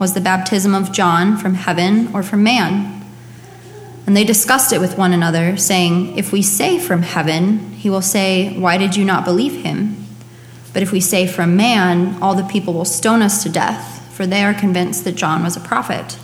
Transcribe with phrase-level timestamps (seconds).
[0.00, 3.04] Was the baptism of John from heaven or from man?
[4.06, 8.00] And they discussed it with one another, saying, If we say from heaven, he will
[8.00, 10.06] say, Why did you not believe him?
[10.72, 14.24] But if we say from man, all the people will stone us to death, for
[14.24, 16.16] they are convinced that John was a prophet.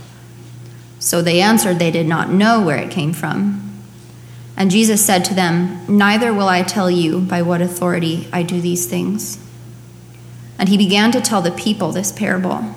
[1.01, 3.61] So they answered they did not know where it came from.
[4.57, 8.61] And Jesus said to them, Neither will I tell you by what authority I do
[8.61, 9.45] these things.
[10.61, 12.73] And he began to tell the people this parable.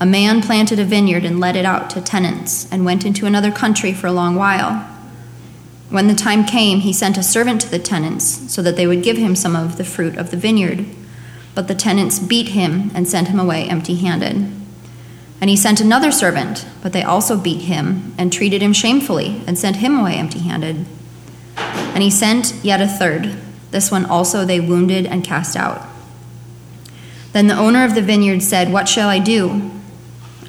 [0.00, 3.52] A man planted a vineyard and let it out to tenants and went into another
[3.52, 4.90] country for a long while.
[5.88, 9.04] When the time came, he sent a servant to the tenants so that they would
[9.04, 10.84] give him some of the fruit of the vineyard.
[11.54, 14.50] But the tenants beat him and sent him away empty handed.
[15.40, 19.56] And he sent another servant, but they also beat him and treated him shamefully and
[19.56, 20.84] sent him away empty handed.
[21.56, 23.36] And he sent yet a third.
[23.70, 25.86] This one also they wounded and cast out.
[27.32, 29.70] Then the owner of the vineyard said, What shall I do?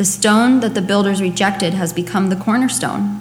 [0.00, 3.20] The stone that the builders rejected has become the cornerstone.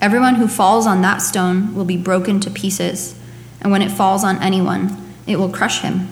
[0.00, 3.14] Everyone who falls on that stone will be broken to pieces,
[3.60, 6.08] and when it falls on anyone, it will crush him.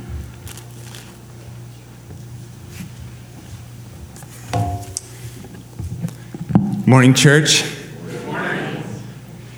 [6.85, 7.65] Morning, church.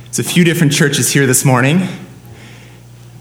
[0.06, 1.88] It's a few different churches here this morning.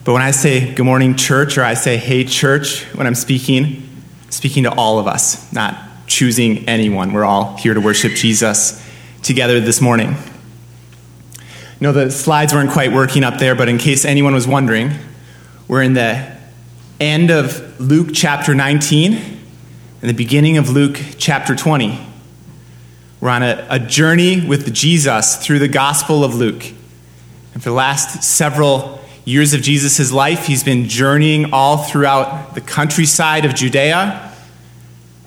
[0.03, 3.89] But when I say good morning, church, or I say hey, church, when I'm speaking,
[4.30, 7.13] speaking to all of us, not choosing anyone.
[7.13, 8.85] We're all here to worship Jesus
[9.21, 10.15] together this morning.
[11.79, 14.91] No, the slides weren't quite working up there, but in case anyone was wondering,
[15.67, 16.36] we're in the
[16.99, 22.08] end of Luke chapter 19 and the beginning of Luke chapter 20.
[23.21, 26.65] We're on a, a journey with Jesus through the Gospel of Luke.
[27.53, 32.61] And for the last several years of Jesus' life, he's been journeying all throughout the
[32.61, 34.28] countryside of Judea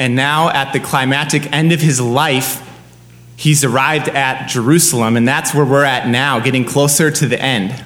[0.03, 2.61] and now, at the climactic end of his life,
[3.37, 7.85] he's arrived at Jerusalem, and that's where we're at now, getting closer to the end.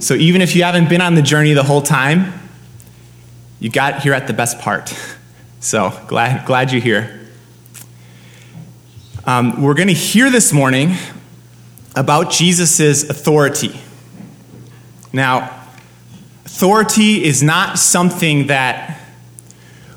[0.00, 2.32] So, even if you haven't been on the journey the whole time,
[3.60, 4.92] you got here at the best part.
[5.60, 7.26] So, glad, glad you're here.
[9.24, 10.94] Um, we're going to hear this morning
[11.96, 13.80] about Jesus' authority.
[15.10, 15.64] Now,
[16.44, 18.93] authority is not something that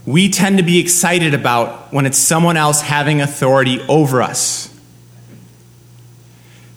[0.07, 4.73] we tend to be excited about when it's someone else having authority over us.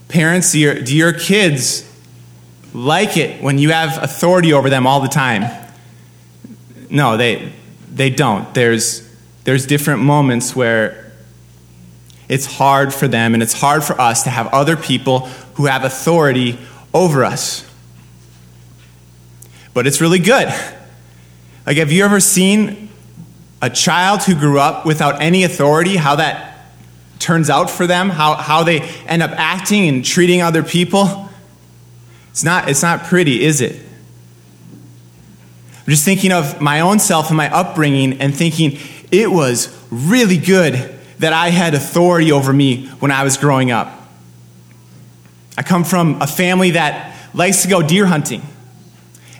[0.08, 1.88] Parents, do your, do your kids
[2.74, 5.48] like it when you have authority over them all the time?
[6.90, 7.52] No, they,
[7.88, 8.52] they don't.
[8.52, 9.08] There's,
[9.44, 11.12] there's different moments where
[12.28, 15.84] it's hard for them and it's hard for us to have other people who have
[15.84, 16.58] authority
[16.92, 17.64] over us.
[19.72, 20.52] But it's really good.
[21.64, 22.89] Like, have you ever seen
[23.62, 26.50] a child who grew up without any authority, how that
[27.18, 31.28] turns out for them, how, how they end up acting and treating other people.
[32.30, 33.76] It's not, it's not pretty, is it?
[35.78, 38.78] I'm just thinking of my own self and my upbringing and thinking
[39.10, 40.74] it was really good
[41.18, 43.92] that I had authority over me when I was growing up.
[45.58, 48.42] I come from a family that likes to go deer hunting.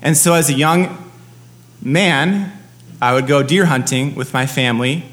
[0.03, 1.10] And so as a young
[1.80, 2.53] man,
[3.00, 5.04] I would go deer hunting with my family.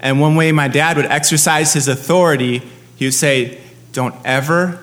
[0.00, 2.62] And one way my dad would exercise his authority,
[2.96, 3.60] he would say,
[3.92, 4.80] Don't ever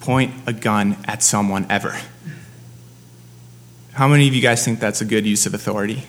[0.00, 1.98] point a gun at someone, ever.
[3.92, 6.04] How many of you guys think that's a good use of authority?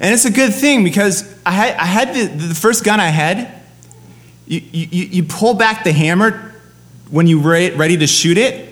[0.00, 3.08] And it's a good thing because I had, I had the, the first gun I
[3.08, 3.62] had,
[4.46, 6.52] you, you, you pull back the hammer
[7.10, 8.70] when you're ready to shoot it.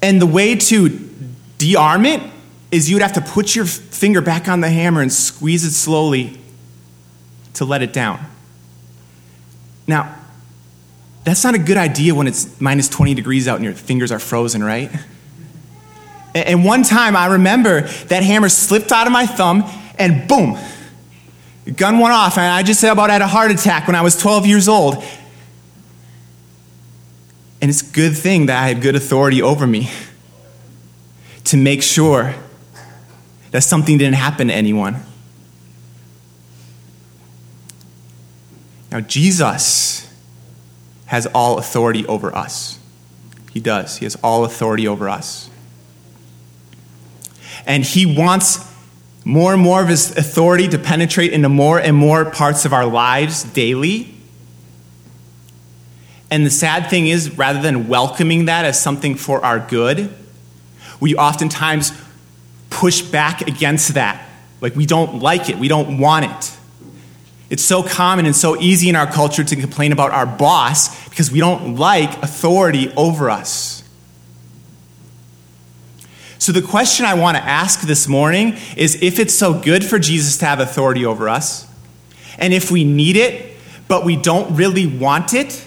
[0.00, 1.05] And the way to
[1.58, 2.22] De-arm it
[2.70, 5.72] is you would have to put your finger back on the hammer and squeeze it
[5.72, 6.38] slowly
[7.54, 8.20] to let it down.
[9.86, 10.14] Now,
[11.24, 14.18] that's not a good idea when it's minus 20 degrees out and your fingers are
[14.18, 14.90] frozen, right?
[16.34, 19.64] And one time I remember that hammer slipped out of my thumb
[19.98, 20.58] and boom,
[21.64, 22.36] the gun went off.
[22.36, 25.02] And I just about had a heart attack when I was 12 years old.
[27.62, 29.90] And it's a good thing that I had good authority over me
[31.46, 32.34] to make sure
[33.52, 35.02] that something didn't happen to anyone.
[38.90, 40.12] Now, Jesus
[41.06, 42.78] has all authority over us.
[43.52, 43.98] He does.
[43.98, 45.48] He has all authority over us.
[47.64, 48.58] And He wants
[49.24, 52.86] more and more of His authority to penetrate into more and more parts of our
[52.86, 54.14] lives daily.
[56.30, 60.12] And the sad thing is, rather than welcoming that as something for our good,
[61.00, 61.92] we oftentimes
[62.70, 64.28] push back against that.
[64.60, 66.56] Like we don't like it, we don't want it.
[67.48, 71.30] It's so common and so easy in our culture to complain about our boss because
[71.30, 73.84] we don't like authority over us.
[76.38, 79.98] So, the question I want to ask this morning is if it's so good for
[79.98, 81.66] Jesus to have authority over us,
[82.38, 83.56] and if we need it,
[83.88, 85.65] but we don't really want it,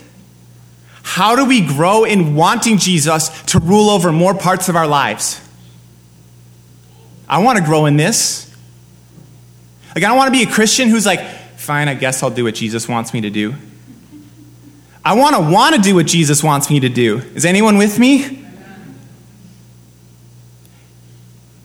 [1.09, 5.41] how do we grow in wanting Jesus to rule over more parts of our lives?
[7.27, 8.47] I want to grow in this.
[9.95, 11.19] Like, I don't want to be a Christian who's like,
[11.57, 13.55] fine, I guess I'll do what Jesus wants me to do.
[15.03, 17.17] I want to want to do what Jesus wants me to do.
[17.33, 18.45] Is anyone with me?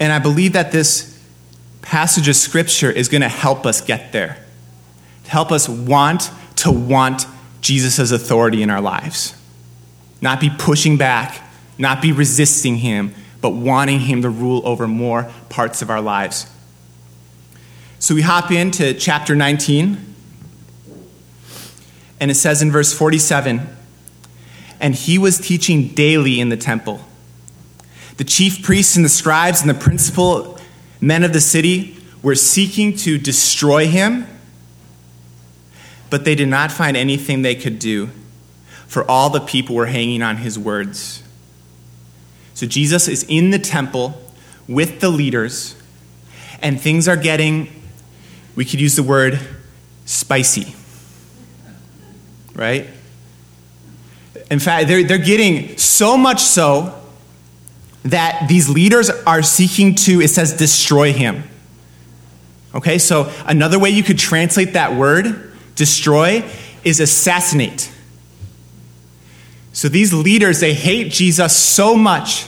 [0.00, 1.22] And I believe that this
[1.82, 4.38] passage of scripture is going to help us get there.
[5.24, 7.26] To help us want to want
[7.64, 9.34] Jesus' authority in our lives.
[10.20, 11.40] Not be pushing back,
[11.78, 16.46] not be resisting him, but wanting him to rule over more parts of our lives.
[17.98, 20.14] So we hop into chapter 19,
[22.20, 23.66] and it says in verse 47
[24.78, 27.00] And he was teaching daily in the temple.
[28.18, 30.58] The chief priests and the scribes and the principal
[31.00, 34.26] men of the city were seeking to destroy him,
[36.14, 38.08] but they did not find anything they could do,
[38.86, 41.24] for all the people were hanging on his words.
[42.54, 44.22] So Jesus is in the temple
[44.68, 45.74] with the leaders,
[46.62, 47.68] and things are getting
[48.54, 49.40] we could use the word
[50.04, 50.76] spicy.
[52.54, 52.86] Right?
[54.52, 56.96] In fact, they're, they're getting so much so
[58.04, 61.42] that these leaders are seeking to, it says, destroy him.
[62.72, 66.44] Okay, so another way you could translate that word, destroy,
[66.84, 67.90] is assassinate.
[69.72, 72.46] So these leaders, they hate Jesus so much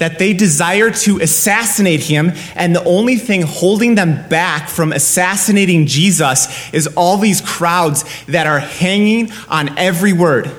[0.00, 5.86] that they desire to assassinate him, and the only thing holding them back from assassinating
[5.86, 10.50] Jesus is all these crowds that are hanging on every word.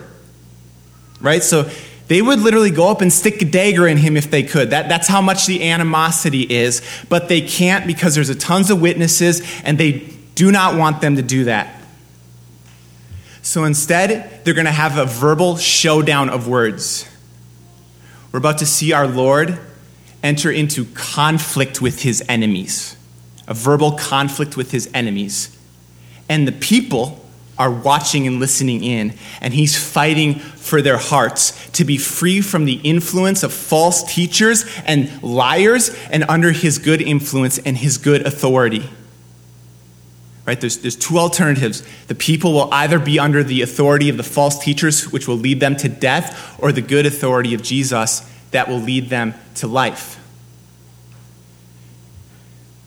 [1.20, 1.44] Right?
[1.44, 1.70] So
[2.08, 4.72] they would literally go up and stick a dagger in him if they could.
[4.72, 8.80] That, that's how much the animosity is, but they can't because there's a tons of
[8.80, 11.82] witnesses, and they do not want them to do that.
[13.42, 17.10] So instead, they're going to have a verbal showdown of words.
[18.32, 19.60] We're about to see our Lord
[20.24, 22.96] enter into conflict with his enemies,
[23.48, 25.58] a verbal conflict with his enemies.
[26.30, 27.20] And the people
[27.58, 32.66] are watching and listening in, and he's fighting for their hearts to be free from
[32.66, 38.26] the influence of false teachers and liars and under his good influence and his good
[38.26, 38.90] authority.
[40.52, 40.60] Right?
[40.60, 41.82] There's, there's two alternatives.
[42.08, 45.62] The people will either be under the authority of the false teachers, which will lead
[45.62, 50.20] them to death, or the good authority of Jesus that will lead them to life.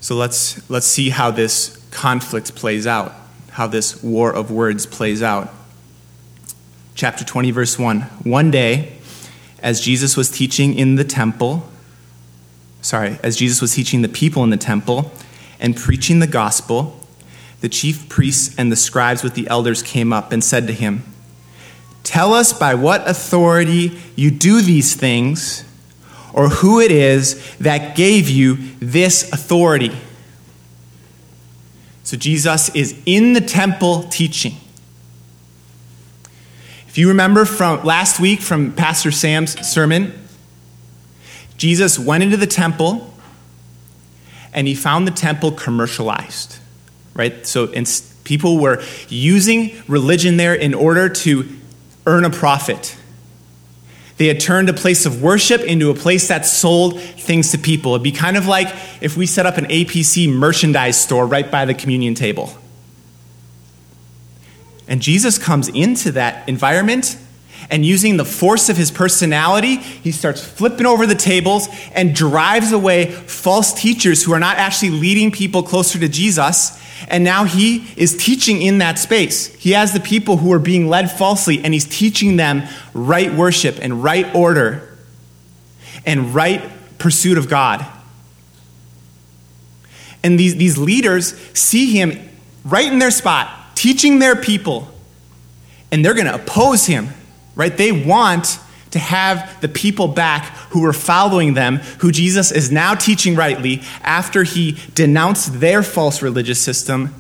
[0.02, 3.14] So let's, let's see how this conflict plays out,
[3.52, 5.48] how this war of words plays out.
[6.94, 8.02] Chapter 20, verse 1.
[8.24, 8.98] One day,
[9.60, 11.66] as Jesus was teaching in the temple,
[12.82, 15.10] sorry, as Jesus was teaching the people in the temple
[15.58, 17.00] and preaching the gospel,
[17.64, 21.02] the chief priests and the scribes with the elders came up and said to him,
[22.02, 25.64] Tell us by what authority you do these things,
[26.34, 29.96] or who it is that gave you this authority.
[32.02, 34.56] So Jesus is in the temple teaching.
[36.86, 40.12] If you remember from last week from Pastor Sam's sermon,
[41.56, 43.14] Jesus went into the temple
[44.52, 46.58] and he found the temple commercialized
[47.14, 47.46] right?
[47.46, 47.72] So
[48.24, 51.48] people were using religion there in order to
[52.06, 52.96] earn a profit.
[54.16, 57.94] They had turned a place of worship into a place that sold things to people.
[57.94, 58.68] It'd be kind of like
[59.00, 62.56] if we set up an APC merchandise store right by the communion table.
[64.86, 67.16] And Jesus comes into that environment
[67.70, 72.72] and using the force of his personality, he starts flipping over the tables and drives
[72.72, 76.80] away false teachers who are not actually leading people closer to Jesus.
[77.08, 79.52] And now he is teaching in that space.
[79.54, 83.78] He has the people who are being led falsely, and he's teaching them right worship
[83.80, 84.96] and right order
[86.06, 86.62] and right
[86.98, 87.84] pursuit of God.
[90.22, 92.18] And these, these leaders see him
[92.64, 94.88] right in their spot teaching their people,
[95.92, 97.08] and they're going to oppose him,
[97.54, 97.76] right?
[97.76, 98.58] They want
[98.92, 103.80] to have the people back who were following them, who Jesus is now teaching rightly
[104.02, 107.14] after he denounced their false religious system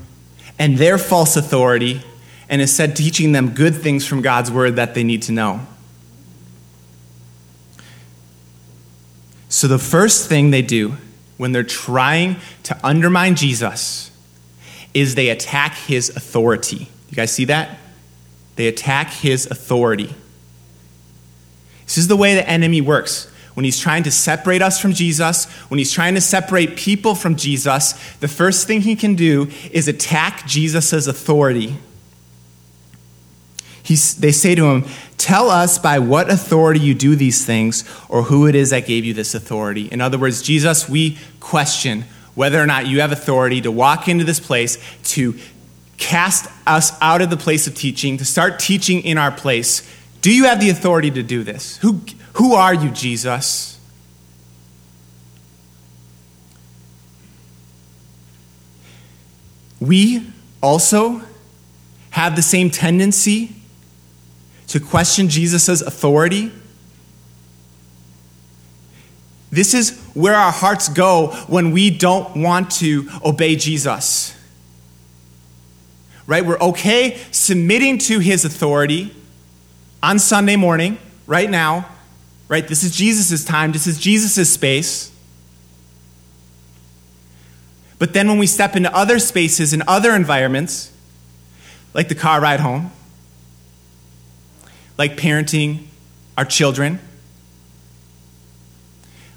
[0.58, 2.02] and their false authority
[2.48, 5.60] and is said teaching them good things from God's word that they need to know.
[9.48, 10.96] So, the first thing they do
[11.36, 14.10] when they're trying to undermine Jesus
[14.94, 16.88] is they attack his authority.
[17.08, 17.78] You guys see that?
[18.56, 20.12] They attack his authority.
[21.84, 23.30] This is the way the enemy works.
[23.54, 27.36] When he's trying to separate us from Jesus, when he's trying to separate people from
[27.36, 31.76] Jesus, the first thing he can do is attack Jesus' authority.
[33.84, 34.84] He's, they say to him,
[35.18, 39.04] Tell us by what authority you do these things, or who it is that gave
[39.04, 39.88] you this authority.
[39.90, 44.24] In other words, Jesus, we question whether or not you have authority to walk into
[44.24, 45.38] this place, to
[45.96, 49.88] cast us out of the place of teaching, to start teaching in our place.
[50.20, 51.76] Do you have the authority to do this?
[51.78, 52.00] Who,
[52.34, 53.78] who are you, Jesus?
[59.80, 60.26] We
[60.62, 61.22] also
[62.10, 63.54] have the same tendency
[64.68, 66.50] to question Jesus' authority.
[69.50, 74.36] This is where our hearts go when we don't want to obey Jesus.
[76.26, 76.44] Right?
[76.44, 79.14] We're okay submitting to his authority
[80.02, 81.86] on Sunday morning, right now.
[82.48, 82.66] Right?
[82.66, 85.10] This is Jesus' time, this is Jesus' space.
[87.98, 90.92] But then when we step into other spaces and other environments,
[91.94, 92.92] like the car ride home,
[94.98, 95.84] like parenting
[96.36, 96.98] our children,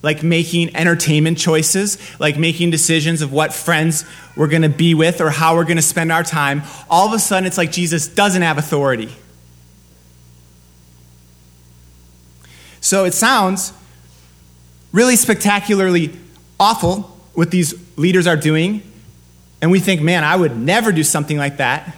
[0.03, 5.21] like making entertainment choices, like making decisions of what friends we're going to be with
[5.21, 8.07] or how we're going to spend our time, all of a sudden it's like Jesus
[8.07, 9.09] doesn't have authority.
[12.87, 13.73] So it sounds
[14.93, 16.17] really spectacularly
[16.57, 17.01] awful
[17.33, 18.81] what these leaders are doing,
[19.61, 21.93] and we think, man, I would never do something like that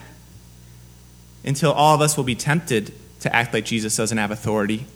[1.45, 4.87] until all of us will be tempted to act like Jesus doesn't have authority,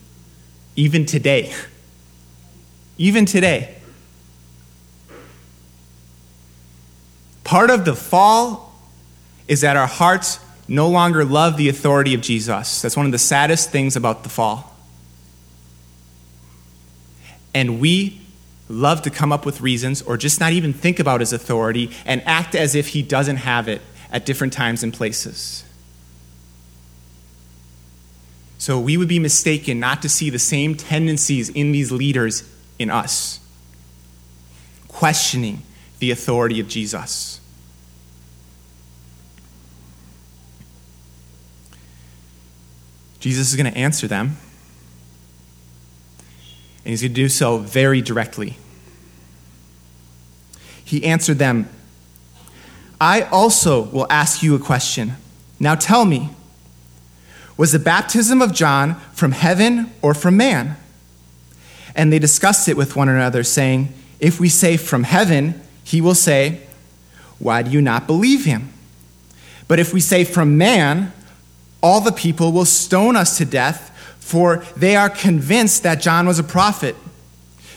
[0.76, 1.54] even today.
[2.98, 3.76] Even today.
[7.44, 8.74] Part of the fall
[9.48, 12.82] is that our hearts no longer love the authority of Jesus.
[12.82, 14.73] That's one of the saddest things about the fall.
[17.54, 18.22] And we
[18.70, 22.22] love to come up with reasons or just not even think about his authority and
[22.26, 23.82] act as if he doesn't have it
[24.12, 25.64] at different times and places.
[28.58, 32.90] So we would be mistaken not to see the same tendencies in these leaders in
[32.90, 33.42] us,
[34.88, 35.64] questioning
[36.00, 37.42] the authority of Jesus.
[43.20, 44.38] Jesus is going to answer them,
[46.84, 48.58] and he's going to do so very directly.
[50.84, 51.70] He answered them,
[53.00, 55.14] I also will ask you a question.
[55.60, 56.30] Now tell me,
[57.58, 60.78] was the baptism of John from heaven or from man?
[61.96, 66.16] And they discussed it with one another, saying, If we say from heaven, he will
[66.16, 66.62] say,
[67.40, 68.74] Why do you not believe him?
[69.68, 71.14] But if we say from man,
[71.82, 73.93] all the people will stone us to death,
[74.24, 76.96] for they are convinced that John was a prophet.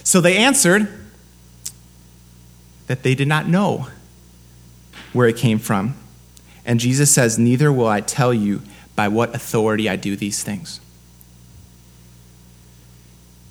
[0.05, 0.89] So they answered
[2.87, 3.89] that they did not know
[5.13, 5.97] where it came from.
[6.65, 8.63] And Jesus says, Neither will I tell you
[8.95, 10.81] by what authority I do these things.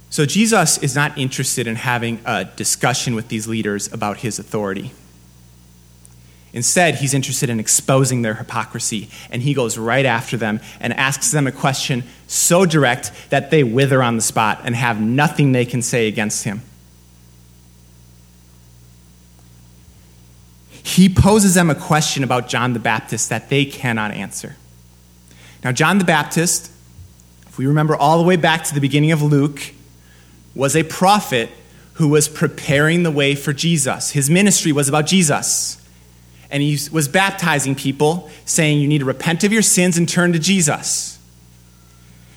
[0.10, 4.92] So, Jesus is not interested in having a discussion with these leaders about his authority.
[6.56, 11.32] Instead, he's interested in exposing their hypocrisy, and he goes right after them and asks
[11.32, 15.66] them a question so direct that they wither on the spot and have nothing they
[15.66, 16.62] can say against him.
[20.82, 24.56] He poses them a question about John the Baptist that they cannot answer.
[25.62, 26.72] Now, John the Baptist,
[27.48, 29.74] if we remember all the way back to the beginning of Luke,
[30.56, 31.50] was a prophet
[31.96, 34.12] who was preparing the way for Jesus.
[34.12, 35.82] His ministry was about Jesus.
[36.56, 40.32] And he was baptizing people, saying, You need to repent of your sins and turn
[40.32, 41.20] to Jesus.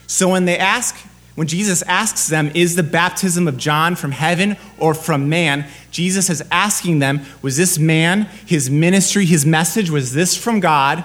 [0.08, 0.96] So when they ask,
[1.36, 5.68] when Jesus asks them, Is the baptism of John from heaven or from man?
[5.92, 11.04] Jesus is asking them, Was this man, his ministry, his message, was this from God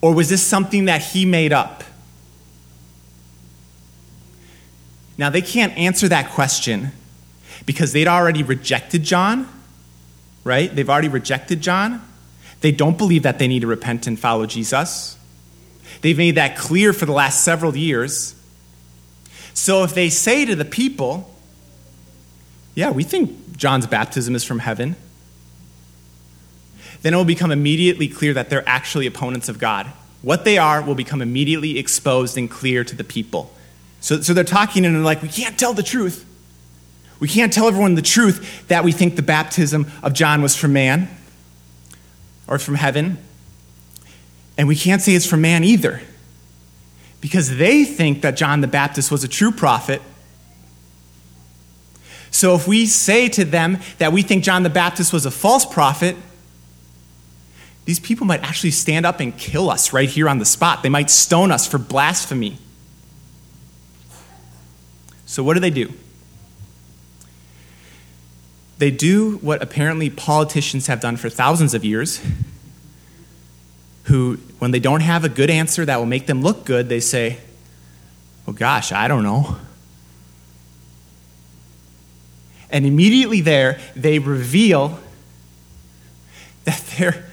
[0.00, 1.84] or was this something that he made up?
[5.18, 6.92] Now, they can't answer that question
[7.66, 9.46] because they'd already rejected John,
[10.42, 10.74] right?
[10.74, 12.00] They've already rejected John.
[12.60, 15.16] They don't believe that they need to repent and follow Jesus.
[16.02, 18.34] They've made that clear for the last several years.
[19.54, 21.34] So if they say to the people,
[22.74, 24.96] yeah, we think John's baptism is from heaven,
[27.02, 29.86] then it will become immediately clear that they're actually opponents of God.
[30.22, 33.52] What they are will become immediately exposed and clear to the people.
[34.00, 36.26] So, so they're talking and they're like, we can't tell the truth.
[37.20, 40.72] We can't tell everyone the truth that we think the baptism of John was from
[40.74, 41.08] man
[42.46, 43.18] or from heaven.
[44.58, 46.00] And we can't say it's from man either.
[47.20, 50.00] Because they think that John the Baptist was a true prophet.
[52.30, 55.66] So if we say to them that we think John the Baptist was a false
[55.66, 56.16] prophet,
[57.84, 60.82] these people might actually stand up and kill us right here on the spot.
[60.82, 62.58] They might stone us for blasphemy.
[65.26, 65.92] So, what do they do?
[68.80, 72.18] They do what apparently politicians have done for thousands of years,
[74.04, 76.98] who, when they don't have a good answer that will make them look good, they
[76.98, 77.36] say,
[78.46, 79.58] Well, gosh, I don't know.
[82.70, 84.98] And immediately there, they reveal
[86.64, 87.26] that their,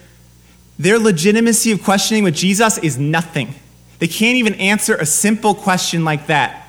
[0.77, 3.55] their legitimacy of questioning with Jesus is nothing.
[3.99, 6.66] They can't even answer a simple question like that.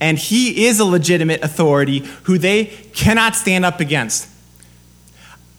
[0.00, 4.28] And he is a legitimate authority who they cannot stand up against.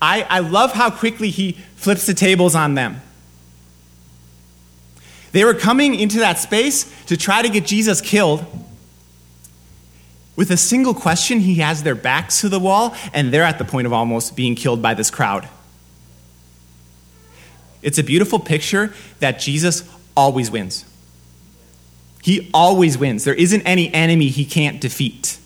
[0.01, 3.01] I, I love how quickly he flips the tables on them.
[5.32, 8.46] They were coming into that space to try to get Jesus killed.
[10.36, 13.66] With a single question, he has their backs to the wall, and they're at the
[13.66, 15.48] point of almost being killed by this crowd.
[17.82, 19.84] It's a beautiful picture that Jesus
[20.16, 20.86] always wins.
[22.23, 23.23] He always wins.
[23.23, 25.38] There isn't any enemy he can't defeat.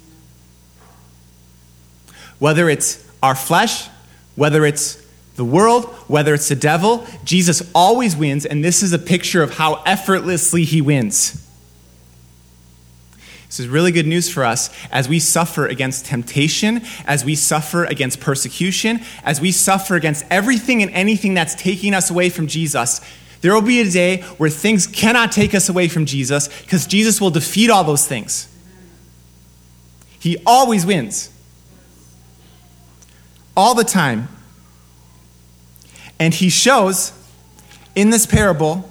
[2.40, 3.88] Whether it's our flesh,
[4.36, 5.02] whether it's
[5.36, 9.56] the world, whether it's the devil, Jesus always wins, and this is a picture of
[9.56, 11.40] how effortlessly he wins.
[13.48, 17.86] This is really good news for us as we suffer against temptation, as we suffer
[17.86, 23.00] against persecution, as we suffer against everything and anything that's taking us away from Jesus.
[23.44, 27.20] There will be a day where things cannot take us away from Jesus because Jesus
[27.20, 28.48] will defeat all those things.
[30.18, 31.30] He always wins.
[33.58, 34.30] All the time.
[36.18, 37.12] And he shows
[37.96, 38.90] in this parable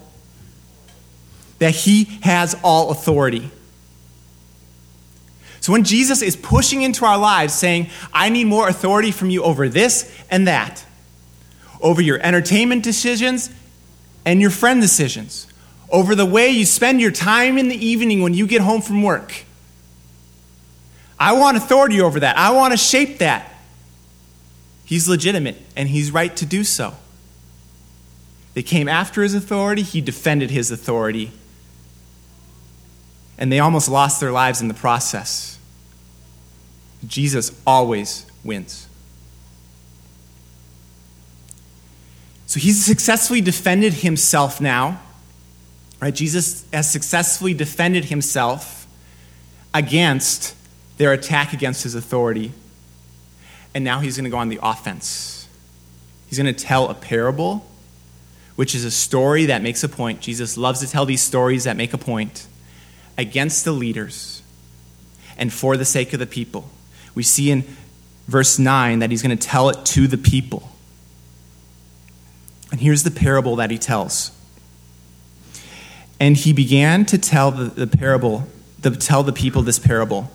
[1.59, 3.51] that he has all authority.
[5.61, 9.45] So when Jesus is pushing into our lives saying, I need more authority from you
[9.45, 10.85] over this and that,
[11.81, 13.49] over your entertainment decisions
[14.25, 15.47] and your friend decisions,
[15.91, 19.03] over the way you spend your time in the evening when you get home from
[19.03, 19.45] work.
[21.19, 22.37] I want authority over that.
[22.37, 23.53] I want to shape that.
[24.85, 26.95] He's legitimate and he's right to do so.
[28.55, 31.33] They came after his authority, he defended his authority.
[33.39, 35.59] And they almost lost their lives in the process.
[37.07, 38.87] Jesus always wins.
[42.53, 45.01] So he's successfully defended himself now.
[46.03, 46.15] Right?
[46.15, 48.87] Jesus has successfully defended himself
[49.73, 50.55] against
[50.99, 52.53] their attack against his authority.
[53.75, 55.49] And now he's going to go on the offense.
[56.27, 57.67] He's going to tell a parable,
[58.57, 60.21] which is a story that makes a point.
[60.21, 62.47] Jesus loves to tell these stories that make a point
[63.17, 64.43] against the leaders
[65.38, 66.69] and for the sake of the people.
[67.15, 67.65] We see in
[68.29, 70.69] verse 9 that he's going to tell it to the people.
[72.73, 74.33] And here's the parable that he tells.
[76.19, 78.49] And he began to tell the, the parable,
[78.81, 80.31] the, tell the people this parable.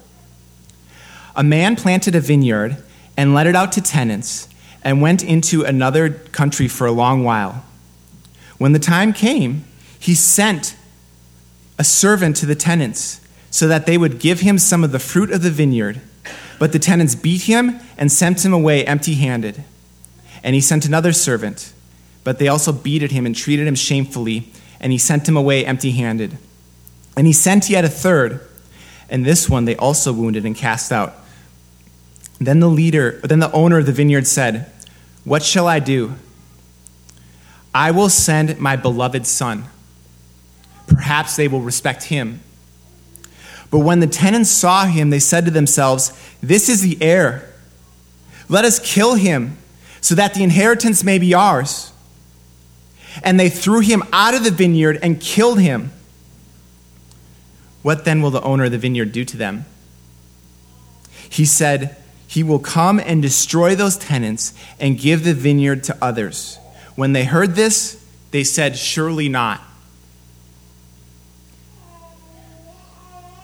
[1.36, 2.78] A man planted a vineyard
[3.18, 4.48] and let it out to tenants
[4.84, 7.66] and went into another country for a long while.
[8.60, 9.66] When the time came,
[10.00, 10.76] he sent
[11.80, 13.20] a servant to the tenants
[13.50, 16.02] so that they would give him some of the fruit of the vineyard.
[16.60, 19.64] But the tenants beat him and sent him away empty handed.
[20.44, 21.74] And he sent another servant
[22.28, 25.66] but they also beat at him and treated him shamefully, and he sent him away
[25.66, 26.38] empty handed.
[27.16, 28.46] And he sent yet a third,
[29.10, 31.16] and this one they also wounded and cast out.
[32.38, 34.70] Then the leader, then the owner of the vineyard said,
[35.24, 36.16] What shall I do?
[37.74, 39.64] I will send my beloved son.
[40.86, 42.42] Perhaps they will respect him.
[43.72, 46.12] But when the tenants saw him, they said to themselves,
[46.42, 47.50] This is the heir.
[48.50, 49.58] Let us kill him,
[50.02, 51.94] so that the inheritance may be ours
[53.24, 55.92] and they threw him out of the vineyard and killed him.
[57.82, 59.66] What then will the owner of the vineyard do to them?
[61.30, 66.60] He said, He will come and destroy those tenants and give the vineyard to others.
[66.96, 69.62] when they heard this, they said, Surely not.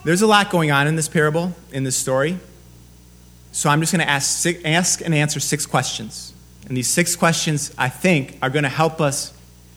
[0.04, 2.38] There's a lot going on in this parable, in this story.
[3.52, 6.34] So I'm just going to ask, ask and answer six questions.
[6.66, 9.32] And these six questions, I think, are going to help us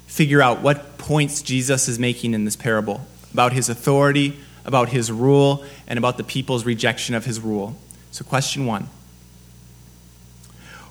[0.07, 5.11] figure out what points Jesus is making in this parable about his authority, about his
[5.11, 7.75] rule, and about the people's rejection of his rule.
[8.09, 8.89] So, question one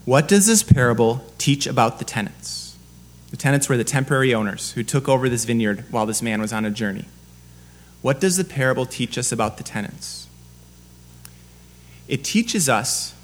[0.04, 2.76] What does this parable teach about the tenants?
[3.30, 6.52] The tenants were the temporary owners who took over this vineyard while this man was
[6.52, 7.06] on a journey.
[8.02, 10.28] What does the parable teach us about the tenants?
[12.06, 13.14] It teaches us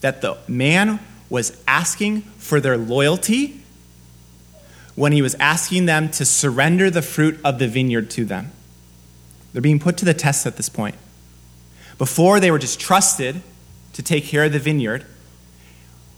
[0.00, 3.60] that the man was asking for their loyalty
[4.94, 8.52] when he was asking them to surrender the fruit of the vineyard to them.
[9.52, 10.96] They're being put to the test at this point.
[11.98, 13.40] Before, they were just trusted
[13.92, 15.04] to take care of the vineyard.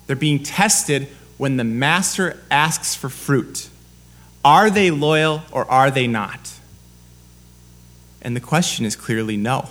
[0.07, 3.69] They're being tested when the master asks for fruit.
[4.45, 6.53] Are they loyal or are they not?
[8.23, 9.69] And the question is clearly no.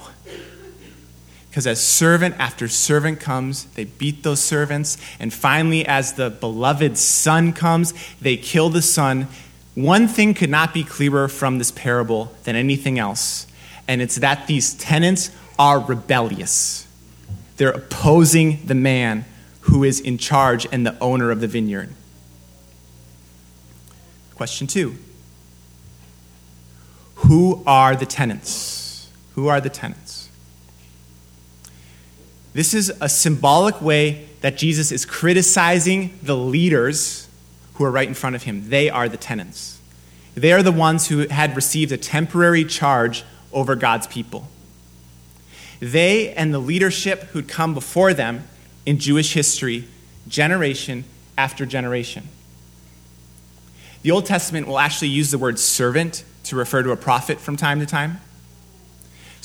[1.55, 4.97] Because as servant after servant comes, they beat those servants.
[5.21, 9.29] And finally, as the beloved son comes, they kill the son.
[9.73, 13.47] One thing could not be clearer from this parable than anything else,
[13.87, 16.87] and it's that these tenants are rebellious.
[17.55, 19.23] They're opposing the man
[19.61, 21.93] who is in charge and the owner of the vineyard.
[24.35, 24.97] Question two
[27.15, 29.09] Who are the tenants?
[29.35, 30.04] Who are the tenants?
[32.55, 37.27] This is a symbolic way that Jesus is criticizing the leaders
[37.73, 38.69] who are right in front of him.
[38.69, 39.77] They are the tenants.
[40.35, 44.47] They are the ones who had received a temporary charge over God's people.
[45.81, 48.47] They and the leadership who'd come before them
[48.85, 49.89] in Jewish history,
[50.29, 51.03] generation
[51.37, 52.29] after generation.
[54.01, 57.57] The Old Testament will actually use the word servant to refer to a prophet from
[57.57, 58.21] time to time.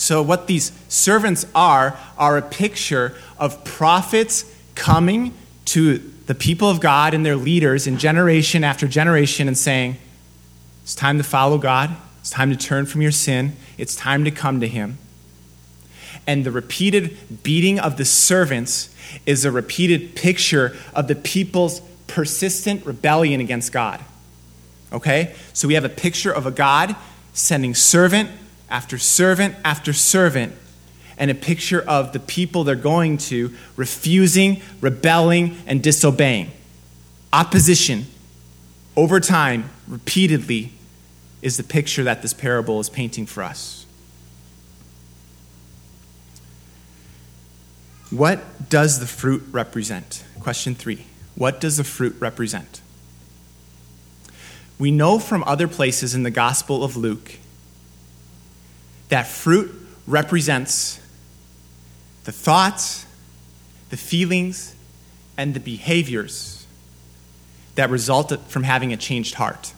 [0.00, 5.34] So, what these servants are, are a picture of prophets coming
[5.66, 9.98] to the people of God and their leaders in generation after generation and saying,
[10.84, 11.94] It's time to follow God.
[12.20, 13.52] It's time to turn from your sin.
[13.76, 14.96] It's time to come to Him.
[16.26, 18.88] And the repeated beating of the servants
[19.26, 24.02] is a repeated picture of the people's persistent rebellion against God.
[24.94, 25.34] Okay?
[25.52, 26.96] So we have a picture of a God
[27.34, 28.30] sending servant
[28.70, 30.54] after servant after servant,
[31.18, 36.50] and a picture of the people they're going to refusing, rebelling, and disobeying.
[37.32, 38.06] Opposition,
[38.96, 40.72] over time, repeatedly,
[41.42, 43.84] is the picture that this parable is painting for us.
[48.10, 50.24] What does the fruit represent?
[50.40, 51.06] Question three.
[51.34, 52.80] What does the fruit represent?
[54.78, 57.36] We know from other places in the Gospel of Luke
[59.10, 59.70] that fruit
[60.06, 61.00] represents
[62.24, 63.06] the thoughts,
[63.90, 64.74] the feelings,
[65.36, 66.66] and the behaviors
[67.74, 69.72] that result from having a changed heart.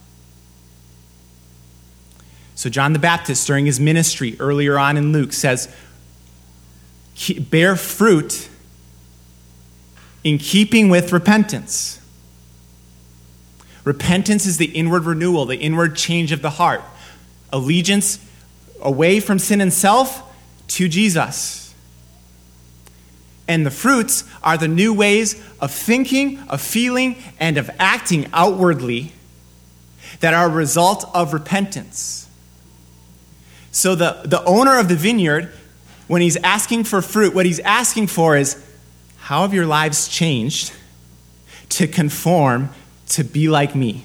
[2.55, 5.75] So, John the Baptist, during his ministry earlier on in Luke, says,
[7.51, 8.49] Bear fruit
[10.23, 12.01] in keeping with repentance.
[13.85, 16.83] Repentance is the inward renewal, the inward change of the heart.
[17.53, 18.18] Allegiance
[18.83, 20.23] away from sin and self
[20.68, 21.75] to Jesus.
[23.49, 29.12] And the fruits are the new ways of thinking, of feeling, and of acting outwardly
[30.21, 32.29] that are a result of repentance.
[33.73, 35.53] So the, the owner of the vineyard,
[36.07, 38.62] when he's asking for fruit, what he's asking for is
[39.18, 40.73] how have your lives changed
[41.71, 42.71] to conform
[43.09, 44.05] to be like me,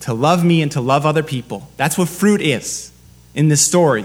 [0.00, 1.68] to love me and to love other people?
[1.76, 2.91] That's what fruit is
[3.34, 4.04] in this story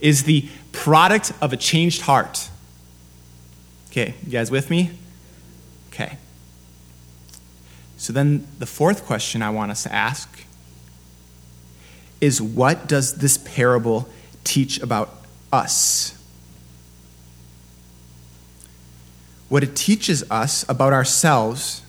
[0.00, 2.48] is the product of a changed heart.
[3.90, 4.90] Okay, you guys with me?
[5.90, 6.16] Okay.
[7.96, 10.44] So then the fourth question I want us to ask
[12.20, 14.08] is what does this parable
[14.44, 15.14] teach about
[15.52, 16.14] us?
[19.48, 21.82] What it teaches us about ourselves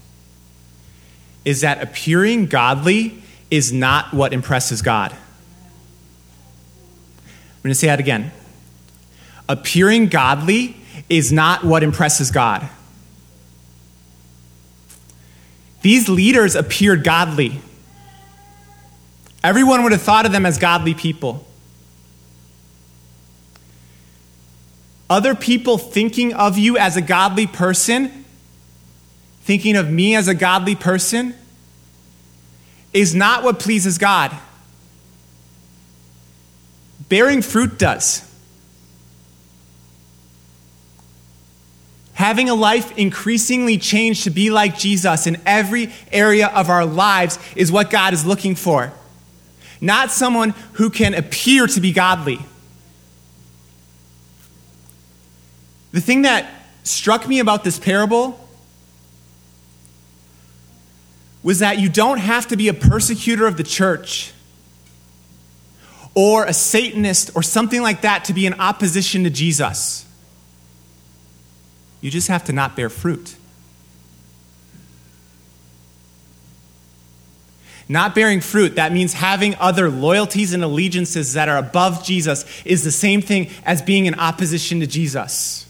[1.45, 5.15] is that appearing godly is not what impresses God.
[7.59, 8.31] I'm going to say that again.
[9.49, 10.77] Appearing godly
[11.09, 12.69] is not what impresses God.
[15.81, 17.59] These leaders appeared godly.
[19.43, 21.45] Everyone would have thought of them as godly people.
[25.09, 28.23] Other people thinking of you as a godly person,
[29.41, 31.35] thinking of me as a godly person,
[32.93, 34.37] is not what pleases God.
[37.09, 38.25] Bearing fruit does.
[42.13, 47.39] Having a life increasingly changed to be like Jesus in every area of our lives
[47.55, 48.91] is what God is looking for.
[49.81, 52.39] Not someone who can appear to be godly.
[55.91, 56.51] The thing that
[56.83, 58.39] struck me about this parable
[61.41, 64.33] was that you don't have to be a persecutor of the church
[66.21, 70.05] or a Satanist or something like that to be in opposition to Jesus.
[72.01, 73.37] You just have to not bear fruit.
[77.87, 82.83] Not bearing fruit, that means having other loyalties and allegiances that are above Jesus, is
[82.83, 85.69] the same thing as being in opposition to Jesus.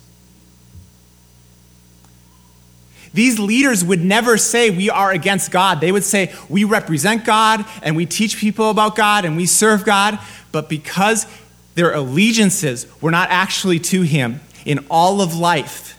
[3.14, 5.82] These leaders would never say we are against God.
[5.82, 9.84] They would say we represent God and we teach people about God and we serve
[9.84, 10.20] God.
[10.52, 11.28] But because
[11.76, 15.98] their allegiances were not actually to Him in all of life,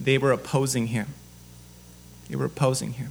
[0.00, 1.08] they were opposing Him.
[2.28, 3.10] They were opposing Him.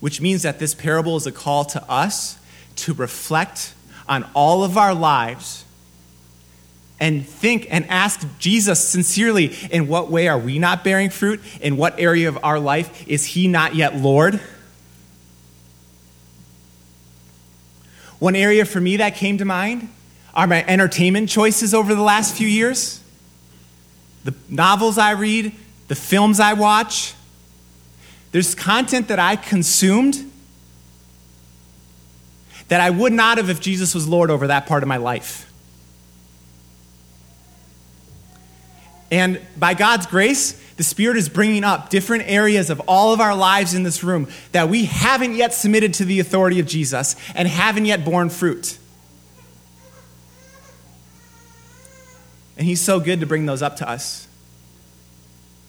[0.00, 2.38] Which means that this parable is a call to us
[2.76, 3.74] to reflect
[4.08, 5.64] on all of our lives
[6.98, 11.40] and think and ask Jesus sincerely in what way are we not bearing fruit?
[11.60, 14.40] In what area of our life is He not yet Lord?
[18.18, 19.88] One area for me that came to mind
[20.34, 23.00] are my entertainment choices over the last few years.
[24.24, 25.52] The novels I read,
[25.88, 27.14] the films I watch.
[28.32, 30.30] There's content that I consumed
[32.68, 35.50] that I would not have if Jesus was Lord over that part of my life.
[39.10, 43.34] And by God's grace, the Spirit is bringing up different areas of all of our
[43.34, 47.48] lives in this room that we haven't yet submitted to the authority of Jesus and
[47.48, 48.78] haven't yet borne fruit.
[52.58, 54.28] And He's so good to bring those up to us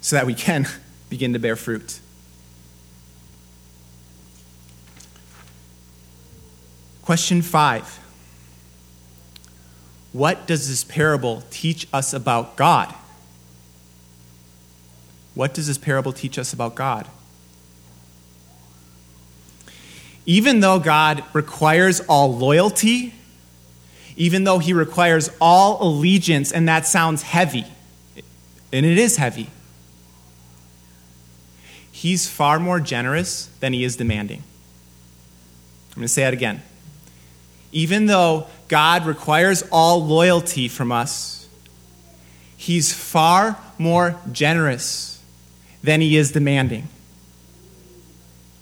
[0.02, 0.68] so that we can
[1.10, 2.00] begin to bear fruit.
[7.02, 8.00] Question five
[10.12, 12.94] What does this parable teach us about God?
[15.38, 17.08] What does this parable teach us about God?
[20.26, 23.14] Even though God requires all loyalty,
[24.16, 27.66] even though he requires all allegiance, and that sounds heavy,
[28.74, 29.52] and it is heavy,
[31.92, 34.42] he's far more generous than he is demanding.
[35.92, 36.64] I'm going to say that again.
[37.72, 41.48] Even though God requires all loyalty from us,
[42.58, 45.17] he's far more generous
[45.84, 46.88] than he is demanding.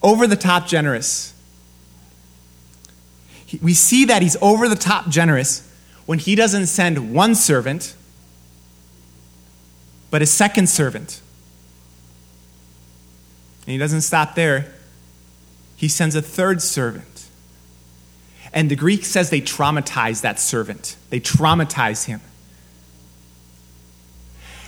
[0.01, 1.33] Over the top generous.
[3.61, 5.67] We see that he's over the top generous
[6.05, 7.95] when he doesn't send one servant,
[10.11, 11.21] but a second servant.
[13.65, 14.73] And he doesn't stop there,
[15.75, 17.27] he sends a third servant.
[18.53, 22.21] And the Greek says they traumatize that servant, they traumatize him.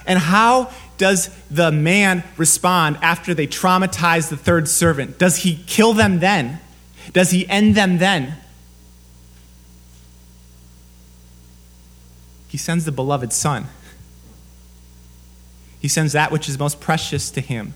[0.05, 5.17] And how does the man respond after they traumatize the third servant?
[5.17, 6.59] Does he kill them then?
[7.13, 8.35] Does he end them then?
[12.47, 13.67] He sends the beloved son.
[15.79, 17.73] He sends that which is most precious to him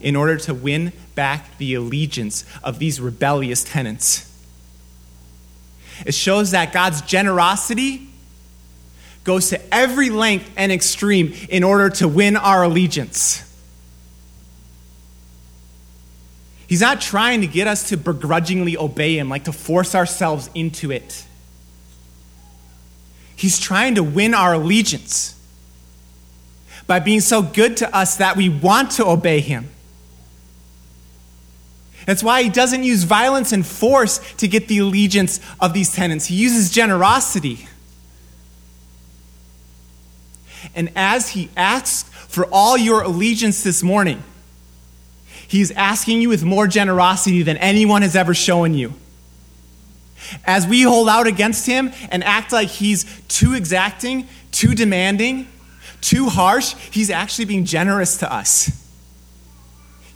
[0.00, 4.32] in order to win back the allegiance of these rebellious tenants.
[6.04, 8.05] It shows that God's generosity
[9.26, 13.42] goes to every length and extreme in order to win our allegiance.
[16.68, 20.90] He's not trying to get us to begrudgingly obey him, like to force ourselves into
[20.90, 21.26] it.
[23.34, 25.34] He's trying to win our allegiance
[26.86, 29.68] by being so good to us that we want to obey him.
[32.06, 36.26] That's why he doesn't use violence and force to get the allegiance of these tenants.
[36.26, 37.66] He uses generosity.
[40.74, 44.22] And as he asks for all your allegiance this morning,
[45.48, 48.94] he's asking you with more generosity than anyone has ever shown you.
[50.44, 55.46] As we hold out against him and act like he's too exacting, too demanding,
[56.00, 58.70] too harsh, he's actually being generous to us.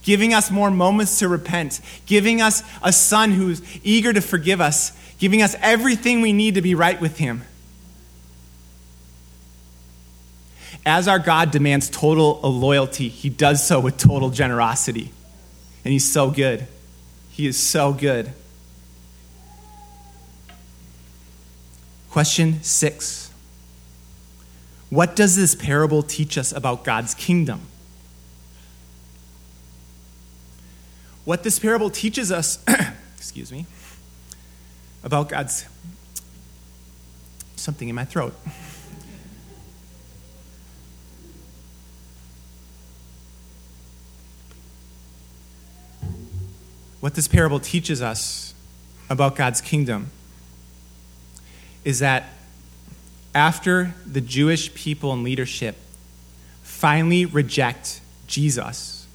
[0.02, 4.92] Giving us more moments to repent, giving us a son who's eager to forgive us,
[5.18, 7.42] giving us everything we need to be right with him.
[10.86, 15.12] As our God demands total loyalty, he does so with total generosity.
[15.84, 16.66] And he's so good.
[17.30, 18.32] He is so good.
[22.10, 23.30] Question six
[24.88, 27.62] What does this parable teach us about God's kingdom?
[31.24, 32.64] What this parable teaches us,
[33.16, 33.66] excuse me,
[35.04, 35.66] about God's
[37.56, 38.34] something in my throat.
[47.00, 48.54] What this parable teaches us
[49.08, 50.10] about God's kingdom
[51.84, 52.24] is that
[53.34, 55.76] after the Jewish people and leadership
[56.62, 59.06] finally reject Jesus,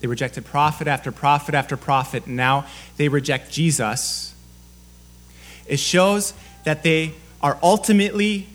[0.00, 2.66] they rejected prophet after prophet after prophet, and now
[2.96, 4.34] they reject Jesus.
[5.66, 6.32] It shows
[6.64, 7.12] that they
[7.42, 8.48] are ultimately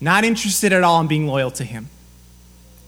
[0.00, 1.88] not interested at all in being loyal to Him.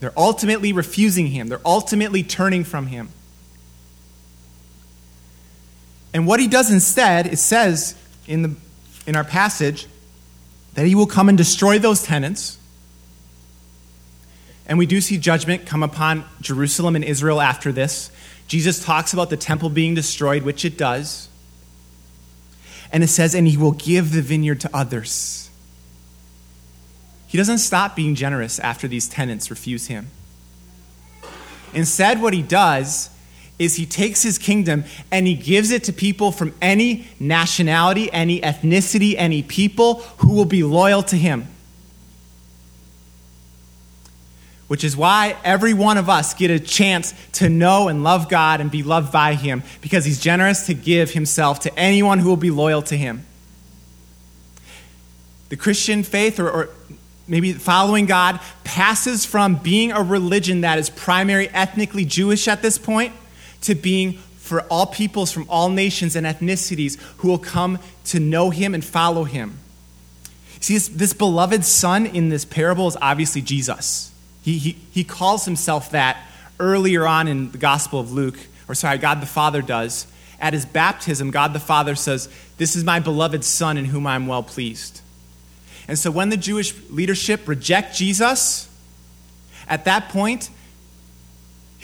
[0.01, 3.11] They're ultimately refusing Him, they're ultimately turning from Him.
[6.15, 7.97] And what He does instead, it says
[8.27, 8.55] in, the,
[9.07, 9.87] in our passage,
[10.75, 12.57] that He will come and destroy those tenants.
[14.67, 18.11] And we do see judgment come upon Jerusalem and Israel after this.
[18.47, 21.29] Jesus talks about the temple being destroyed, which it does.
[22.93, 25.51] And it says, and he will give the vineyard to others.
[27.27, 30.11] He doesn't stop being generous after these tenants refuse him.
[31.75, 33.11] Instead, what he does
[33.59, 38.41] is he takes his kingdom and he gives it to people from any nationality, any
[38.41, 41.47] ethnicity, any people who will be loyal to him.
[44.67, 48.61] which is why every one of us get a chance to know and love God
[48.61, 52.37] and be loved by him because he's generous to give himself to anyone who will
[52.37, 53.25] be loyal to him.
[55.51, 56.71] The Christian faith, or, or
[57.29, 62.79] maybe following God, passes from being a religion that is primary ethnically Jewish at this
[62.79, 63.13] point
[63.65, 68.51] to being for all peoples from all nations and ethnicities who will come to know
[68.51, 69.59] him and follow him.
[70.61, 74.13] See, this, this beloved son in this parable is obviously Jesus.
[74.43, 76.27] He, he, he calls himself that
[76.61, 80.07] earlier on in the Gospel of Luke, or sorry, God the Father does.
[80.41, 84.15] At his baptism, God the Father says, This is my beloved Son in whom I
[84.15, 85.01] am well pleased.
[85.89, 88.69] And so when the Jewish leadership reject Jesus,
[89.69, 90.51] at that point,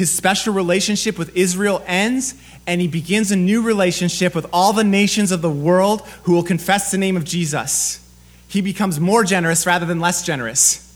[0.00, 2.34] his special relationship with Israel ends,
[2.66, 6.42] and he begins a new relationship with all the nations of the world who will
[6.42, 8.00] confess the name of Jesus.
[8.48, 10.86] He becomes more generous rather than less generous.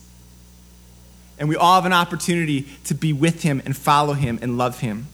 [1.38, 4.80] And we all have an opportunity to be with him and follow him and love
[4.80, 5.08] him.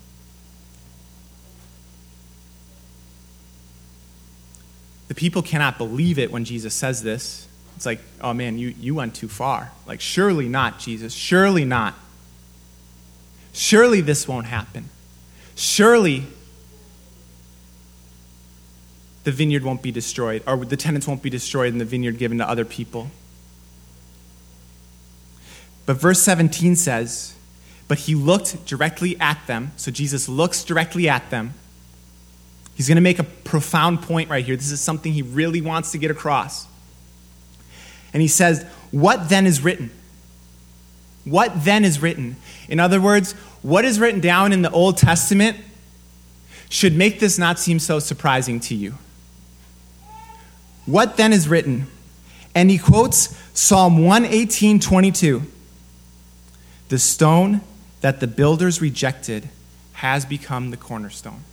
[5.08, 7.48] The people cannot believe it when Jesus says this.
[7.74, 9.72] It's like, oh man, you, you went too far.
[9.84, 11.12] Like, surely not, Jesus.
[11.12, 11.96] Surely not.
[13.52, 14.88] Surely this won't happen.
[15.54, 16.26] Surely
[19.24, 22.38] the vineyard won't be destroyed, or the tenants won't be destroyed and the vineyard given
[22.38, 23.10] to other people.
[25.86, 27.34] But verse 17 says,
[27.88, 29.72] But he looked directly at them.
[29.76, 31.54] So Jesus looks directly at them.
[32.74, 34.56] He's going to make a profound point right here.
[34.56, 36.66] This is something he really wants to get across.
[38.14, 39.90] And he says, What then is written?
[41.24, 42.36] What then is written?
[42.68, 45.56] In other words, what is written down in the Old Testament
[46.68, 48.94] should make this not seem so surprising to you.
[50.86, 51.88] What then is written?
[52.54, 55.42] And he quotes Psalm 118 22.
[56.88, 57.60] The stone
[58.00, 59.48] that the builders rejected
[59.92, 61.44] has become the cornerstone.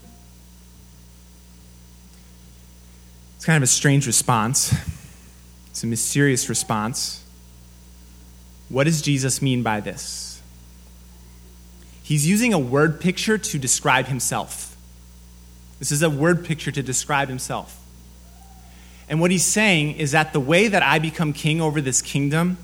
[3.35, 4.73] It's kind of a strange response.
[5.69, 7.23] It's a mysterious response.
[8.69, 10.41] What does Jesus mean by this?
[12.03, 14.75] He's using a word picture to describe himself.
[15.79, 17.77] This is a word picture to describe himself.
[19.09, 22.57] And what he's saying is that the way that I become king over this kingdom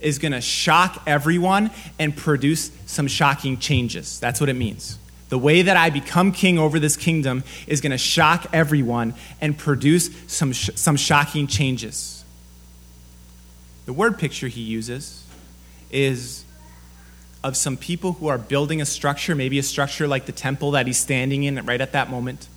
[0.00, 4.18] is going to shock everyone and produce some shocking changes.
[4.20, 4.98] That's what it means.
[5.28, 9.56] The way that I become king over this kingdom is going to shock everyone and
[9.56, 12.24] produce some, sh- some shocking changes.
[13.86, 15.23] The word picture he uses
[15.94, 16.44] is
[17.42, 20.86] of some people who are building a structure, maybe a structure like the temple that
[20.86, 22.48] he's standing in right at that moment,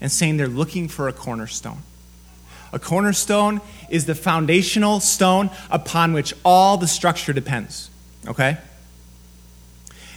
[0.00, 1.82] and saying they're looking for a cornerstone.
[2.72, 7.90] A cornerstone is the foundational stone upon which all the structure depends.
[8.26, 8.58] Okay?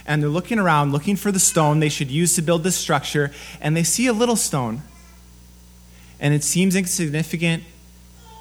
[0.06, 3.30] And they're looking around, looking for the stone they should use to build this structure,
[3.60, 4.82] and they see a little stone.
[6.18, 7.62] And it seems insignificant,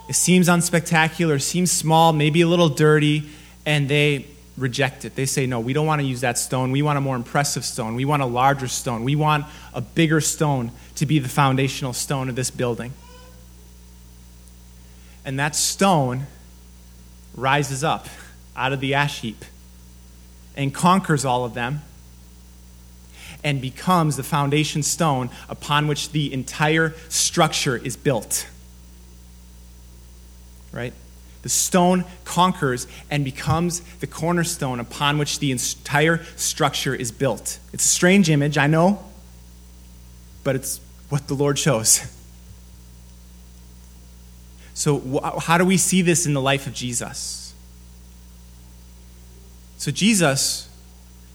[0.08, 3.30] it seems unspectacular, seems small, maybe a little dirty,
[3.70, 4.26] and they
[4.58, 5.14] reject it.
[5.14, 6.72] They say, no, we don't want to use that stone.
[6.72, 7.94] We want a more impressive stone.
[7.94, 9.04] We want a larger stone.
[9.04, 9.46] We want
[9.76, 12.94] a bigger stone to be the foundational stone of this building.
[15.24, 16.26] And that stone
[17.36, 18.08] rises up
[18.56, 19.46] out of the ash heap
[20.56, 21.84] and conquers all of them
[23.44, 28.48] and becomes the foundation stone upon which the entire structure is built.
[30.72, 30.94] Right?
[31.42, 37.60] The stone conquers and becomes the cornerstone upon which the entire structure is built.
[37.72, 39.04] It's a strange image, I know,
[40.44, 42.02] but it's what the Lord chose.
[44.74, 47.54] So, how do we see this in the life of Jesus?
[49.78, 50.70] So, Jesus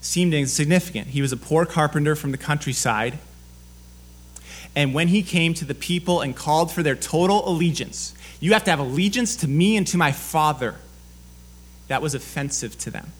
[0.01, 1.09] seemed insignificant.
[1.09, 3.19] He was a poor carpenter from the countryside.
[4.75, 8.64] And when he came to the people and called for their total allegiance, you have
[8.64, 10.74] to have allegiance to me and to my Father.
[11.88, 13.11] That was offensive to them.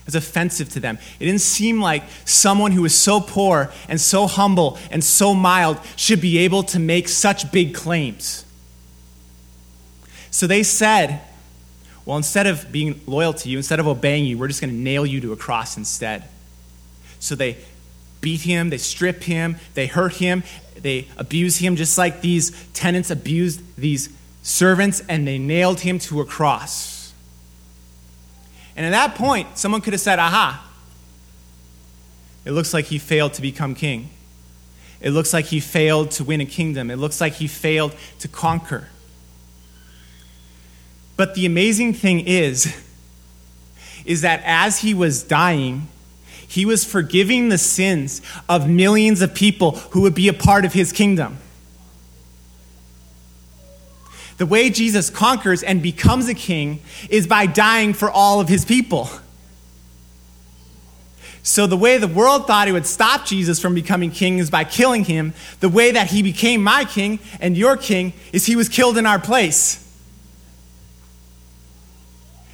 [0.00, 0.96] It was offensive to them.
[1.20, 5.78] It didn't seem like someone who was so poor and so humble and so mild
[5.96, 8.46] should be able to make such big claims.
[10.30, 11.20] So they said,
[12.06, 14.80] well, instead of being loyal to you, instead of obeying you, we're just going to
[14.80, 16.24] nail you to a cross instead.
[17.18, 17.58] So they
[18.20, 20.42] beat him, they strip him, they hurt him,
[20.76, 24.10] they abuse him just like these tenants abused these
[24.42, 27.12] servants, and they nailed him to a cross.
[28.76, 30.62] And at that point, someone could have said, Aha,
[32.44, 34.10] it looks like he failed to become king.
[35.00, 36.90] It looks like he failed to win a kingdom.
[36.90, 38.88] It looks like he failed to conquer.
[41.16, 42.74] But the amazing thing is,
[44.04, 45.88] is that as he was dying,
[46.48, 50.72] he was forgiving the sins of millions of people who would be a part of
[50.72, 51.38] his kingdom.
[54.38, 58.64] The way Jesus conquers and becomes a king is by dying for all of his
[58.64, 59.08] people.
[61.42, 64.64] So, the way the world thought it would stop Jesus from becoming king is by
[64.64, 65.32] killing him.
[65.60, 69.06] The way that he became my king and your king is he was killed in
[69.06, 69.82] our place.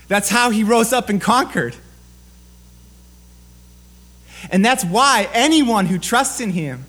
[0.08, 1.74] That's how he rose up and conquered.
[4.50, 6.84] And that's why anyone who trusts in him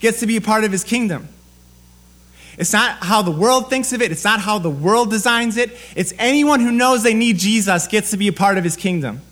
[0.00, 1.28] gets to be a part of his kingdom.
[2.56, 5.76] It's not how the world thinks of it, it's not how the world designs it.
[5.96, 9.22] It's anyone who knows they need Jesus gets to be a part of his kingdom.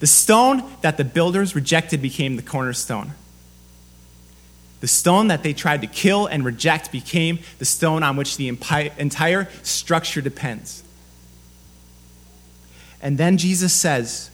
[0.00, 3.12] The stone that the builders rejected became the cornerstone.
[4.80, 8.48] The stone that they tried to kill and reject became the stone on which the
[8.48, 10.82] entire structure depends.
[13.02, 14.30] And then Jesus says,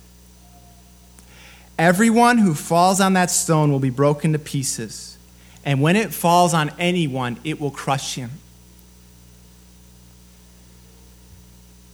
[1.79, 5.19] Everyone who falls on that stone will be broken to pieces,
[5.65, 8.31] and when it falls on anyone, it will crush him.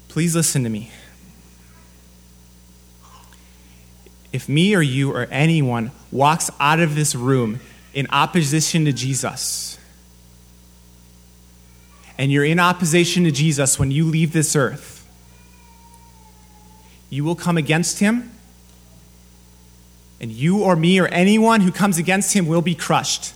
[0.09, 0.91] Please listen to me.
[4.33, 7.61] If me or you or anyone walks out of this room
[7.93, 9.79] in opposition to Jesus,
[12.19, 15.09] and you're in opposition to Jesus when you leave this earth,
[17.11, 18.32] you will come against him,
[20.23, 23.35] and you or me or anyone who comes against him will be crushed.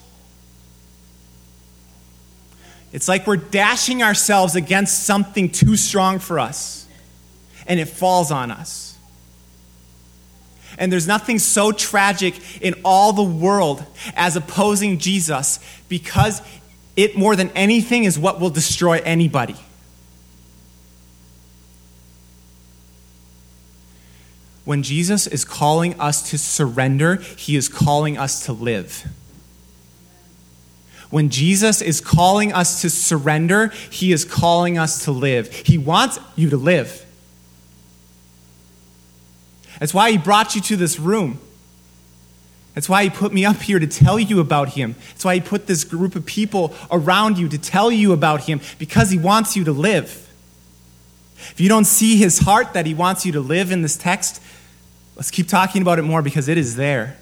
[2.93, 6.87] It's like we're dashing ourselves against something too strong for us,
[7.67, 8.97] and it falls on us.
[10.79, 13.85] And there's nothing so tragic in all the world
[14.15, 15.59] as opposing Jesus
[15.89, 16.41] because
[16.95, 19.57] it, more than anything, is what will destroy anybody.
[24.67, 29.07] When Jesus is calling us to surrender, he is calling us to live.
[31.09, 35.53] When Jesus is calling us to surrender, he is calling us to live.
[35.53, 37.07] He wants you to live.
[39.79, 41.39] That's why he brought you to this room.
[42.75, 44.97] That's why he put me up here to tell you about him.
[45.11, 48.61] That's why he put this group of people around you to tell you about him,
[48.81, 50.29] because he wants you to live.
[51.53, 54.43] If you don't see his heart that he wants you to live in this text,
[55.17, 57.17] let's keep talking about it more because it is there.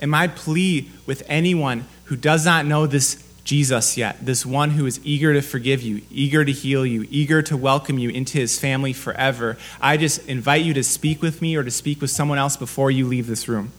[0.00, 4.86] And my plea with anyone who does not know this Jesus yet, this one who
[4.86, 8.58] is eager to forgive you, eager to heal you, eager to welcome you into his
[8.58, 9.58] family forever.
[9.80, 12.90] I just invite you to speak with me or to speak with someone else before
[12.90, 13.72] you leave this room.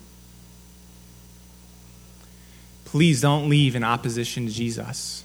[2.85, 5.23] Please don't leave in opposition to Jesus.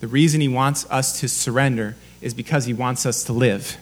[0.00, 3.76] The reason he wants us to surrender is because he wants us to live.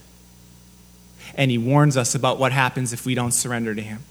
[1.34, 4.02] And he warns us about what happens if we don't surrender to him.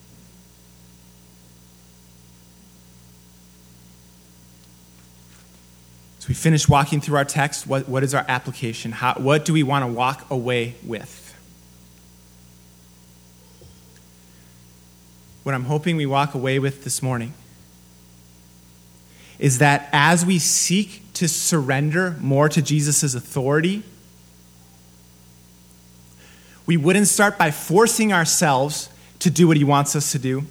[6.20, 7.68] So we finish walking through our text.
[7.68, 8.92] What, what is our application?
[8.92, 11.22] How, what do we want to walk away with?
[15.44, 17.34] What I'm hoping we walk away with this morning
[19.38, 23.84] is that as we seek to surrender more to Jesus' authority,
[26.66, 28.90] we wouldn't start by forcing ourselves
[29.20, 30.44] to do what he wants us to do,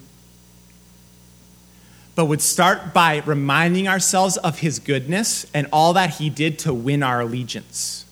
[2.15, 6.73] but would start by reminding ourselves of his goodness and all that he did to
[6.73, 8.05] win our allegiance.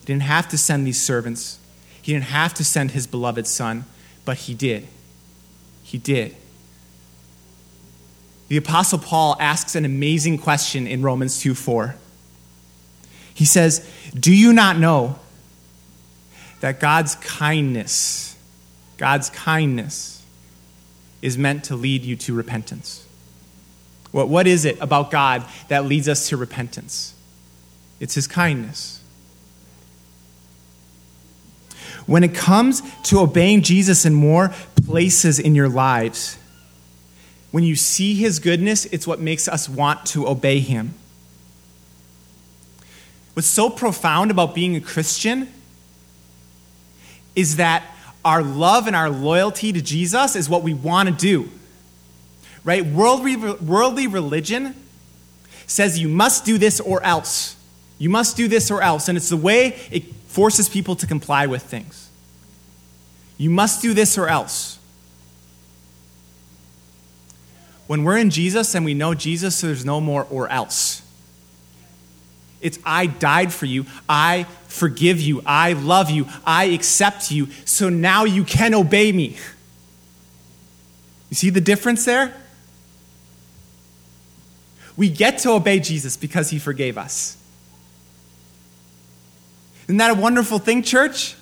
[0.00, 1.58] He didn't have to send these servants,
[2.02, 3.84] he didn't have to send his beloved son,
[4.24, 4.86] but he did.
[5.82, 6.36] He did.
[8.48, 11.96] The Apostle Paul asks an amazing question in Romans 2 4.
[13.38, 15.16] He says, Do you not know
[16.58, 18.36] that God's kindness,
[18.96, 20.24] God's kindness,
[21.22, 23.06] is meant to lead you to repentance?
[24.10, 27.14] What, what is it about God that leads us to repentance?
[28.00, 29.00] It's His kindness.
[32.06, 34.52] When it comes to obeying Jesus in more
[34.84, 36.38] places in your lives,
[37.52, 40.94] when you see His goodness, it's what makes us want to obey Him.
[43.38, 45.46] What's so profound about being a Christian
[47.36, 47.84] is that
[48.24, 51.48] our love and our loyalty to Jesus is what we want to do.
[52.64, 52.84] Right?
[52.84, 54.74] Worldly, worldly religion
[55.68, 57.54] says you must do this or else.
[57.96, 59.06] You must do this or else.
[59.06, 62.10] And it's the way it forces people to comply with things.
[63.36, 64.80] You must do this or else.
[67.86, 71.02] When we're in Jesus and we know Jesus, there's no more or else.
[72.60, 73.86] It's I died for you.
[74.08, 75.42] I forgive you.
[75.46, 76.26] I love you.
[76.44, 77.48] I accept you.
[77.64, 79.36] So now you can obey me.
[81.30, 82.34] You see the difference there?
[84.96, 87.36] We get to obey Jesus because he forgave us.
[89.84, 91.36] Isn't that a wonderful thing, church?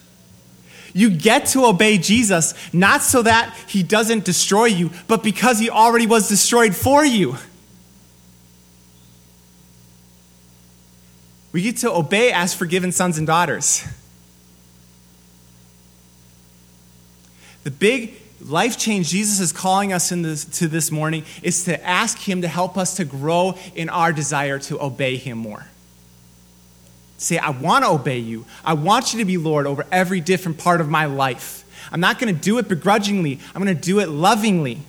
[0.92, 5.68] You get to obey Jesus not so that he doesn't destroy you, but because he
[5.68, 7.36] already was destroyed for you.
[11.56, 13.82] We get to obey as forgiven sons and daughters.
[17.64, 22.18] The big life change Jesus is calling us this, to this morning is to ask
[22.18, 25.66] Him to help us to grow in our desire to obey Him more.
[27.16, 28.44] Say, I want to obey you.
[28.62, 31.64] I want you to be Lord over every different part of my life.
[31.90, 34.82] I'm not going to do it begrudgingly, I'm going to do it lovingly.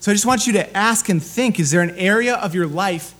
[0.00, 2.66] So I just want you to ask and think is there an area of your
[2.66, 3.14] life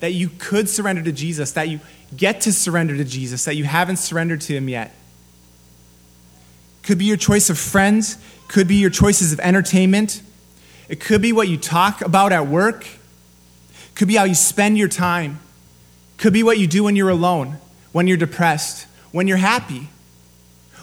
[0.00, 1.80] that you could surrender to Jesus, that you
[2.16, 4.94] get to surrender to Jesus, that you haven't surrendered to Him yet.
[6.82, 8.18] Could be your choice of friends,
[8.48, 10.22] could be your choices of entertainment,
[10.88, 12.86] it could be what you talk about at work,
[13.94, 15.40] could be how you spend your time,
[16.16, 17.56] could be what you do when you're alone,
[17.92, 19.88] when you're depressed, when you're happy.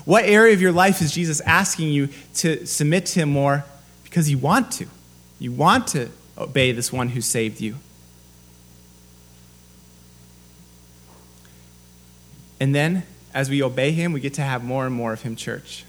[0.05, 3.63] What area of your life is Jesus asking you to submit to Him more
[4.03, 4.87] because you want to?
[5.39, 7.75] You want to obey this one who saved you.
[12.63, 13.03] And then,
[13.33, 15.83] as we obey Him, we get to have more and more of Him, church.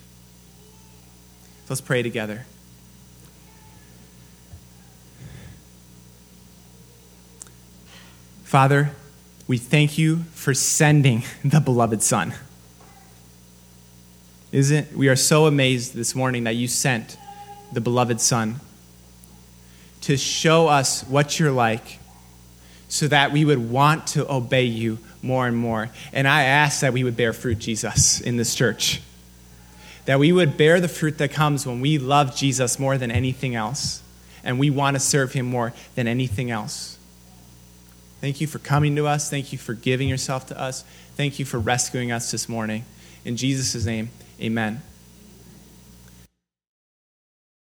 [1.45, 2.47] So let's pray together.
[8.43, 8.91] Father,
[9.47, 12.35] we thank you for sending the beloved Son.
[14.51, 17.17] Isn't we are so amazed this morning that you sent
[17.73, 18.59] the beloved Son
[20.01, 22.01] to show us what you're like
[22.89, 25.91] so that we would want to obey you more and more.
[26.13, 29.01] And I ask that we would bear fruit, Jesus, in this church.
[30.05, 33.55] That we would bear the fruit that comes when we love Jesus more than anything
[33.55, 34.03] else,
[34.45, 36.99] and we want to serve him more than anything else.
[38.21, 39.29] Thank you for coming to us.
[39.29, 40.85] Thank you for giving yourself to us.
[41.17, 42.85] Thank you for rescuing us this morning.
[43.25, 44.11] In Jesus' name,
[44.41, 44.83] amen.